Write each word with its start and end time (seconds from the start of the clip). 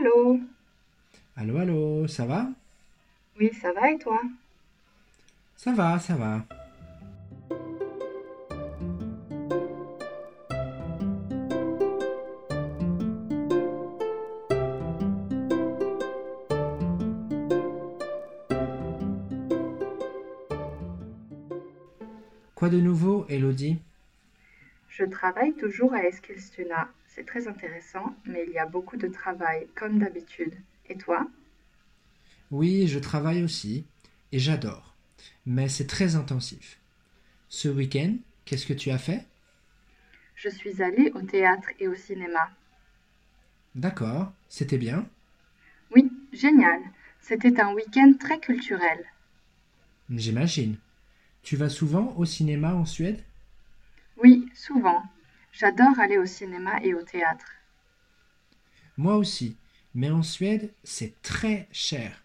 Allô? 0.00 0.38
Allô, 1.34 1.58
allô, 1.58 2.06
ça 2.06 2.24
va? 2.24 2.48
Oui, 3.36 3.52
ça 3.52 3.72
va 3.72 3.90
et 3.90 3.98
toi? 3.98 4.22
Ça 5.56 5.72
va, 5.72 5.98
ça 5.98 6.14
va. 6.14 6.44
Quoi 22.54 22.68
de 22.68 22.80
nouveau, 22.80 23.26
Elodie? 23.28 23.78
Je 24.90 25.04
travaille 25.04 25.54
toujours 25.54 25.92
à 25.92 26.04
Eskilstuna. 26.04 26.88
C'est 27.08 27.26
très 27.26 27.48
intéressant, 27.48 28.14
mais 28.24 28.44
il 28.46 28.52
y 28.52 28.58
a 28.58 28.64
beaucoup 28.66 28.96
de 28.96 29.08
travail, 29.08 29.66
comme 29.74 29.98
d'habitude. 29.98 30.54
Et 30.88 30.96
toi? 30.96 31.26
Oui, 32.50 32.86
je 32.88 32.98
travaille 32.98 33.42
aussi, 33.42 33.84
et 34.32 34.38
j'adore, 34.38 34.94
mais 35.46 35.68
c'est 35.68 35.86
très 35.86 36.14
intensif. 36.16 36.78
Ce 37.48 37.68
week-end, 37.68 38.16
qu'est-ce 38.44 38.66
que 38.66 38.74
tu 38.74 38.90
as 38.90 38.98
fait? 38.98 39.24
Je 40.36 40.48
suis 40.48 40.82
allée 40.82 41.12
au 41.14 41.20
théâtre 41.20 41.68
et 41.78 41.86
au 41.86 41.94
cinéma. 41.94 42.50
D'accord, 43.74 44.30
c'était 44.50 44.76
bien? 44.76 45.08
Oui, 45.94 46.10
génial. 46.32 46.80
C'était 47.20 47.60
un 47.60 47.74
week-end 47.74 48.14
très 48.18 48.38
culturel. 48.40 49.04
J'imagine. 50.10 50.76
Tu 51.42 51.56
vas 51.56 51.68
souvent 51.68 52.14
au 52.16 52.24
cinéma 52.24 52.74
en 52.74 52.84
Suède? 52.84 53.22
Oui, 54.18 54.50
souvent. 54.54 55.02
J'adore 55.52 55.98
aller 55.98 56.18
au 56.18 56.26
cinéma 56.26 56.80
et 56.82 56.94
au 56.94 57.02
théâtre. 57.02 57.46
Moi 58.96 59.16
aussi, 59.16 59.56
mais 59.94 60.10
en 60.10 60.22
Suède, 60.22 60.72
c'est 60.84 61.20
très 61.22 61.68
cher. 61.72 62.24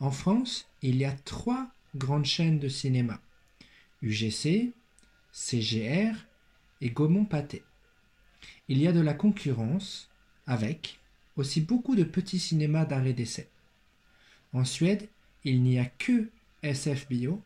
En 0.00 0.10
France, 0.10 0.68
il 0.82 0.96
y 0.96 1.04
a 1.04 1.12
trois 1.12 1.68
grandes 1.94 2.24
chaînes 2.24 2.58
de 2.58 2.68
cinéma. 2.68 3.20
UGC, 4.02 4.72
CGR 5.32 6.14
et 6.80 6.90
Gaumont 6.90 7.24
Pathé. 7.24 7.62
Il 8.68 8.78
y 8.78 8.86
a 8.86 8.92
de 8.92 9.00
la 9.00 9.14
concurrence 9.14 10.10
avec 10.46 10.98
aussi 11.36 11.60
beaucoup 11.60 11.96
de 11.96 12.04
petits 12.04 12.38
cinémas 12.38 12.84
d'arrêt 12.84 13.12
d'essai. 13.12 13.48
En 14.52 14.64
Suède, 14.64 15.08
il 15.44 15.62
n'y 15.62 15.78
a 15.78 15.84
que 15.84 16.30
SF 16.62 17.08
Bio 17.08 17.42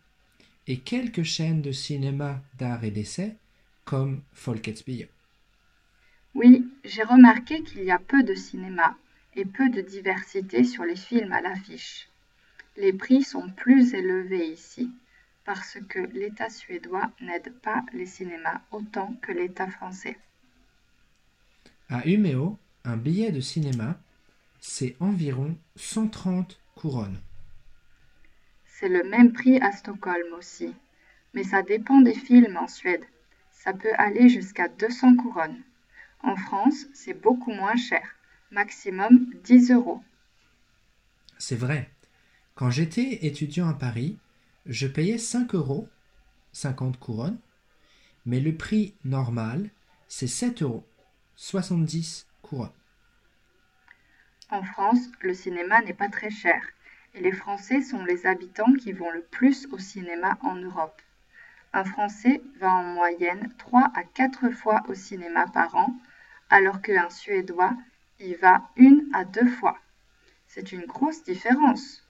et 0.66 0.78
quelques 0.78 1.24
chaînes 1.24 1.62
de 1.62 1.72
cinéma 1.72 2.42
d'art 2.58 2.84
et 2.84 2.90
d'essai 2.90 3.36
comme 3.90 4.22
Folkets 4.32 4.84
Bio. 4.86 5.08
Oui, 6.36 6.64
j'ai 6.84 7.02
remarqué 7.02 7.64
qu'il 7.64 7.82
y 7.82 7.90
a 7.90 7.98
peu 7.98 8.22
de 8.22 8.36
cinéma 8.36 8.96
et 9.34 9.44
peu 9.44 9.68
de 9.68 9.80
diversité 9.80 10.62
sur 10.62 10.84
les 10.84 10.94
films 10.94 11.32
à 11.32 11.40
l'affiche. 11.40 12.08
Les 12.76 12.92
prix 12.92 13.24
sont 13.24 13.50
plus 13.50 13.94
élevés 13.94 14.46
ici 14.46 14.92
parce 15.44 15.78
que 15.88 15.98
l'État 15.98 16.50
suédois 16.50 17.10
n'aide 17.20 17.52
pas 17.62 17.82
les 17.92 18.06
cinémas 18.06 18.60
autant 18.70 19.12
que 19.22 19.32
l'État 19.32 19.68
français. 19.68 20.16
À 21.88 22.06
Umeå, 22.06 22.56
un 22.84 22.96
billet 22.96 23.32
de 23.32 23.40
cinéma, 23.40 23.98
c'est 24.60 24.94
environ 25.00 25.56
130 25.74 26.60
couronnes. 26.76 27.20
C'est 28.66 28.88
le 28.88 29.02
même 29.02 29.32
prix 29.32 29.58
à 29.60 29.72
Stockholm 29.72 30.32
aussi, 30.38 30.72
mais 31.34 31.42
ça 31.42 31.62
dépend 31.62 32.00
des 32.02 32.14
films 32.14 32.56
en 32.56 32.68
Suède. 32.68 33.04
Ça 33.62 33.74
peut 33.74 33.92
aller 33.98 34.30
jusqu'à 34.30 34.68
200 34.68 35.16
couronnes. 35.16 35.62
En 36.22 36.34
France, 36.34 36.86
c'est 36.94 37.12
beaucoup 37.12 37.52
moins 37.52 37.76
cher, 37.76 38.00
maximum 38.50 39.34
10 39.44 39.72
euros. 39.72 40.02
C'est 41.36 41.56
vrai. 41.56 41.90
Quand 42.54 42.70
j'étais 42.70 43.26
étudiant 43.26 43.68
à 43.68 43.74
Paris, 43.74 44.18
je 44.64 44.86
payais 44.86 45.18
5 45.18 45.54
euros, 45.54 45.90
50 46.52 46.98
couronnes, 46.98 47.38
mais 48.24 48.40
le 48.40 48.56
prix 48.56 48.94
normal, 49.04 49.68
c'est 50.08 50.26
7 50.26 50.62
euros, 50.62 50.86
70 51.36 52.28
couronnes. 52.40 52.72
En 54.48 54.62
France, 54.62 55.00
le 55.20 55.34
cinéma 55.34 55.82
n'est 55.82 55.92
pas 55.92 56.08
très 56.08 56.30
cher 56.30 56.62
et 57.12 57.20
les 57.20 57.32
Français 57.32 57.82
sont 57.82 58.04
les 58.04 58.24
habitants 58.24 58.72
qui 58.72 58.92
vont 58.92 59.10
le 59.10 59.22
plus 59.22 59.68
au 59.70 59.78
cinéma 59.78 60.38
en 60.40 60.56
Europe. 60.56 61.02
Un 61.72 61.84
Français 61.84 62.42
va 62.58 62.72
en 62.72 62.82
moyenne 62.82 63.52
3 63.58 63.92
à 63.94 64.02
4 64.02 64.50
fois 64.50 64.82
au 64.88 64.94
cinéma 64.94 65.46
par 65.46 65.74
an, 65.76 65.94
alors 66.48 66.82
qu'un 66.82 67.08
Suédois 67.10 67.76
y 68.18 68.34
va 68.34 68.68
une 68.76 69.08
à 69.14 69.24
deux 69.24 69.48
fois. 69.48 69.78
C'est 70.48 70.72
une 70.72 70.84
grosse 70.84 71.22
différence. 71.22 72.02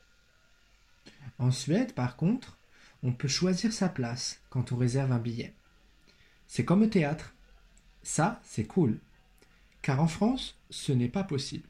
En 1.38 1.50
Suède, 1.50 1.92
par 1.92 2.16
contre, 2.16 2.56
on 3.02 3.12
peut 3.12 3.28
choisir 3.28 3.72
sa 3.72 3.88
place 3.88 4.40
quand 4.48 4.72
on 4.72 4.76
réserve 4.76 5.12
un 5.12 5.18
billet. 5.18 5.54
C'est 6.46 6.64
comme 6.64 6.82
au 6.82 6.86
théâtre. 6.86 7.34
Ça, 8.02 8.40
c'est 8.42 8.64
cool. 8.64 8.98
Car 9.82 10.00
en 10.00 10.08
France, 10.08 10.58
ce 10.70 10.92
n'est 10.92 11.08
pas 11.08 11.24
possible. 11.24 11.68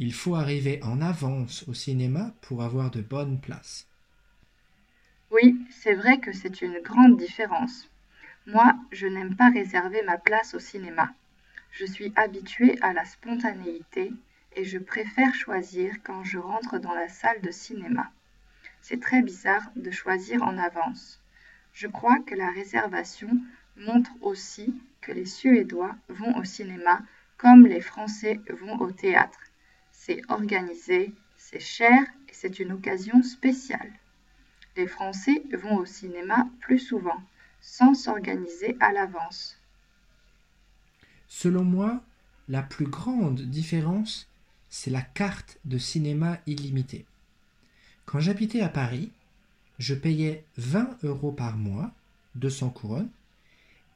Il 0.00 0.12
faut 0.12 0.34
arriver 0.34 0.82
en 0.82 1.00
avance 1.00 1.64
au 1.68 1.74
cinéma 1.74 2.34
pour 2.40 2.62
avoir 2.62 2.90
de 2.90 3.00
bonnes 3.00 3.40
places. 3.40 3.86
Oui, 5.34 5.58
c'est 5.68 5.94
vrai 5.94 6.18
que 6.20 6.32
c'est 6.32 6.62
une 6.62 6.78
grande 6.78 7.16
différence. 7.16 7.90
Moi, 8.46 8.72
je 8.92 9.08
n'aime 9.08 9.34
pas 9.34 9.50
réserver 9.50 10.00
ma 10.02 10.16
place 10.16 10.54
au 10.54 10.60
cinéma. 10.60 11.12
Je 11.72 11.84
suis 11.84 12.12
habituée 12.14 12.78
à 12.82 12.92
la 12.92 13.04
spontanéité 13.04 14.12
et 14.54 14.62
je 14.62 14.78
préfère 14.78 15.34
choisir 15.34 15.92
quand 16.04 16.22
je 16.22 16.38
rentre 16.38 16.78
dans 16.78 16.94
la 16.94 17.08
salle 17.08 17.40
de 17.40 17.50
cinéma. 17.50 18.12
C'est 18.80 19.00
très 19.00 19.22
bizarre 19.22 19.72
de 19.74 19.90
choisir 19.90 20.44
en 20.44 20.56
avance. 20.56 21.20
Je 21.72 21.88
crois 21.88 22.20
que 22.20 22.36
la 22.36 22.50
réservation 22.50 23.30
montre 23.76 24.12
aussi 24.20 24.72
que 25.00 25.10
les 25.10 25.26
Suédois 25.26 25.96
vont 26.10 26.38
au 26.38 26.44
cinéma 26.44 27.00
comme 27.38 27.66
les 27.66 27.80
Français 27.80 28.40
vont 28.50 28.78
au 28.78 28.92
théâtre. 28.92 29.40
C'est 29.90 30.22
organisé, 30.28 31.12
c'est 31.36 31.58
cher 31.58 32.02
et 32.28 32.32
c'est 32.32 32.60
une 32.60 32.70
occasion 32.70 33.20
spéciale. 33.24 33.90
Les 34.76 34.86
Français 34.88 35.42
vont 35.52 35.76
au 35.76 35.84
cinéma 35.84 36.48
plus 36.60 36.80
souvent, 36.80 37.22
sans 37.60 37.94
s'organiser 37.94 38.76
à 38.80 38.92
l'avance. 38.92 39.58
Selon 41.28 41.64
moi, 41.64 42.02
la 42.48 42.62
plus 42.62 42.86
grande 42.86 43.40
différence, 43.40 44.28
c'est 44.68 44.90
la 44.90 45.02
carte 45.02 45.58
de 45.64 45.78
cinéma 45.78 46.38
illimitée. 46.46 47.06
Quand 48.04 48.20
j'habitais 48.20 48.60
à 48.60 48.68
Paris, 48.68 49.12
je 49.78 49.94
payais 49.94 50.44
20 50.56 50.98
euros 51.04 51.32
par 51.32 51.56
mois, 51.56 51.92
200 52.34 52.70
couronnes, 52.70 53.10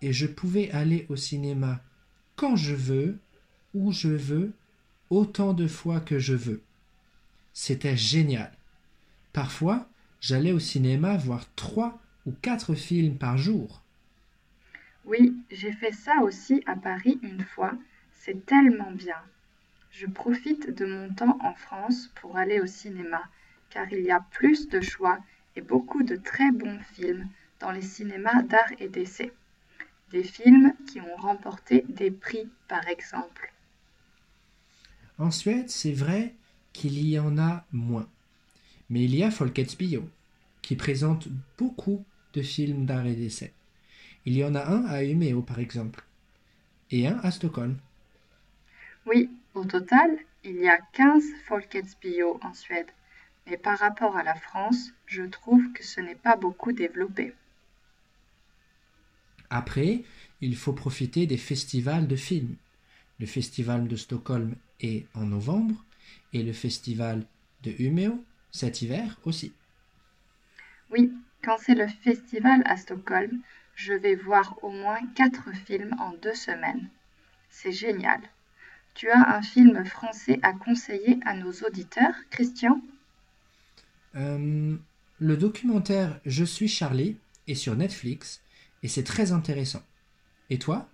et 0.00 0.12
je 0.12 0.26
pouvais 0.26 0.70
aller 0.70 1.06
au 1.08 1.16
cinéma 1.16 1.80
quand 2.36 2.54
je 2.54 2.74
veux, 2.74 3.18
où 3.74 3.92
je 3.92 4.08
veux, 4.08 4.52
autant 5.10 5.52
de 5.54 5.66
fois 5.66 6.00
que 6.00 6.18
je 6.18 6.34
veux. 6.34 6.62
C'était 7.52 7.96
génial. 7.96 8.52
Parfois, 9.32 9.88
j'allais 10.20 10.52
au 10.52 10.58
cinéma 10.58 11.16
voir 11.16 11.44
trois 11.54 11.98
ou 12.26 12.32
quatre 12.42 12.74
films 12.74 13.16
par 13.16 13.38
jour. 13.38 13.82
Oui, 15.04 15.34
j'ai 15.50 15.72
fait 15.72 15.92
ça 15.92 16.20
aussi 16.22 16.62
à 16.66 16.76
Paris 16.76 17.18
une 17.22 17.42
fois. 17.42 17.72
C'est 18.12 18.44
tellement 18.46 18.90
bien. 18.92 19.16
Je 19.90 20.06
profite 20.06 20.70
de 20.70 20.84
mon 20.86 21.12
temps 21.14 21.38
en 21.42 21.54
France 21.54 22.10
pour 22.16 22.36
aller 22.36 22.60
au 22.60 22.66
cinéma, 22.66 23.22
car 23.70 23.90
il 23.92 24.00
y 24.02 24.10
a 24.10 24.20
plus 24.30 24.68
de 24.68 24.80
choix 24.80 25.18
et 25.56 25.62
beaucoup 25.62 26.02
de 26.02 26.16
très 26.16 26.52
bons 26.52 26.78
films 26.94 27.28
dans 27.60 27.70
les 27.70 27.82
cinémas 27.82 28.42
d'art 28.42 28.70
et 28.78 28.88
d'essai. 28.88 29.32
Des 30.10 30.22
films 30.22 30.74
qui 30.86 31.00
ont 31.00 31.16
remporté 31.16 31.84
des 31.88 32.10
prix, 32.10 32.48
par 32.68 32.86
exemple. 32.88 33.52
En 35.18 35.30
Suède, 35.30 35.68
c'est 35.70 35.92
vrai 35.92 36.34
qu'il 36.72 36.98
y 37.06 37.19
en 37.19 37.38
a 37.38 37.64
moins. 37.72 38.08
Mais 38.90 39.05
il 39.05 39.14
y 39.14 39.23
a 39.23 39.31
Folkets 39.31 39.76
Bio, 39.79 40.08
qui 40.62 40.76
présente 40.76 41.29
beaucoup 41.58 42.05
de 42.32 42.43
films 42.43 42.87
d'art 42.87 43.06
et 43.06 43.14
d'essai. 43.14 43.52
Il 44.25 44.35
y 44.35 44.44
en 44.44 44.55
a 44.55 44.64
un 44.67 44.85
à 44.87 45.05
Umeå, 45.05 45.43
par 45.43 45.58
exemple, 45.58 46.05
et 46.90 47.06
un 47.06 47.19
à 47.23 47.31
Stockholm. 47.31 47.79
Oui, 49.06 49.31
au 49.55 49.64
total, 49.64 50.19
il 50.44 50.56
y 50.56 50.69
a 50.69 50.79
15 50.93 51.23
Folkets 51.46 51.99
Bio 52.00 52.38
en 52.43 52.55
Suède. 52.55 52.88
Mais 53.46 53.56
par 53.56 53.79
rapport 53.79 54.17
à 54.17 54.23
la 54.23 54.35
France, 54.35 54.93
je 55.06 55.23
trouve 55.23 55.73
que 55.73 55.84
ce 55.84 56.00
n'est 56.00 56.14
pas 56.14 56.37
beaucoup 56.37 56.73
développé. 56.73 57.32
Après, 59.50 60.02
il 60.41 60.56
faut 60.56 60.75
profiter 60.75 61.26
des 61.26 61.38
festivals 61.38 62.06
de 62.06 62.17
films. 62.17 62.56
Le 63.19 63.26
festival 63.26 63.88
de 63.88 63.96
Stockholm 63.96 64.55
est 64.81 65.06
en 65.14 65.25
novembre 65.25 65.84
et 66.32 66.43
le 66.43 66.52
festival 66.52 67.25
de 67.62 67.75
Umeå 67.79 68.23
cet 68.50 68.82
hiver 68.82 69.18
aussi. 69.24 69.52
Oui, 70.90 71.12
quand 71.42 71.58
c'est 71.58 71.74
le 71.74 71.86
festival 71.86 72.62
à 72.64 72.76
Stockholm, 72.76 73.40
je 73.74 73.92
vais 73.92 74.14
voir 74.14 74.58
au 74.62 74.70
moins 74.70 75.00
quatre 75.14 75.52
films 75.54 75.94
en 76.00 76.12
deux 76.22 76.34
semaines. 76.34 76.88
C'est 77.50 77.72
génial. 77.72 78.20
Tu 78.94 79.08
as 79.10 79.36
un 79.36 79.42
film 79.42 79.84
français 79.84 80.40
à 80.42 80.52
conseiller 80.52 81.20
à 81.24 81.34
nos 81.34 81.52
auditeurs, 81.52 82.14
Christian? 82.30 82.80
Euh, 84.16 84.76
le 85.20 85.36
documentaire 85.36 86.20
Je 86.24 86.44
suis 86.44 86.68
Charlie 86.68 87.16
est 87.46 87.54
sur 87.54 87.76
Netflix 87.76 88.40
et 88.82 88.88
c'est 88.88 89.04
très 89.04 89.32
intéressant. 89.32 89.82
Et 90.50 90.58
toi? 90.58 90.88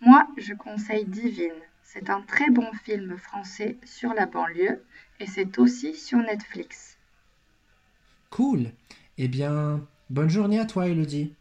Moi, 0.00 0.26
je 0.36 0.52
conseille 0.54 1.06
Divine. 1.06 1.52
C'est 1.92 2.08
un 2.08 2.22
très 2.22 2.48
bon 2.48 2.72
film 2.84 3.18
français 3.18 3.76
sur 3.84 4.14
la 4.14 4.24
banlieue 4.24 4.82
et 5.20 5.26
c'est 5.26 5.58
aussi 5.58 5.94
sur 5.94 6.16
Netflix. 6.20 6.96
Cool. 8.30 8.70
Eh 9.18 9.28
bien, 9.28 9.86
bonne 10.08 10.30
journée 10.30 10.58
à 10.58 10.64
toi, 10.64 10.88
Elodie. 10.88 11.34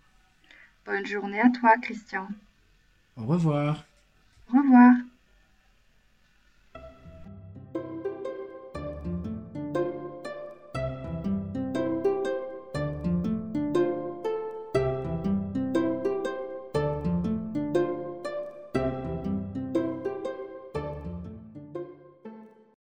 Bonne 0.86 1.06
journée 1.06 1.40
à 1.40 1.50
toi, 1.52 1.78
Christian. 1.82 2.28
Au 3.16 3.24
revoir. 3.24 3.86
Au 4.54 4.58
revoir. 4.58 4.92